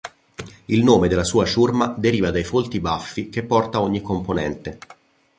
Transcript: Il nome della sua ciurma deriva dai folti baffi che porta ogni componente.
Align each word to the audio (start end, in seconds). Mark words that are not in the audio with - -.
Il 0.65 0.81
nome 0.83 1.07
della 1.07 1.23
sua 1.23 1.45
ciurma 1.45 1.93
deriva 1.95 2.31
dai 2.31 2.43
folti 2.43 2.79
baffi 2.79 3.29
che 3.29 3.43
porta 3.43 3.81
ogni 3.81 4.01
componente. 4.01 4.77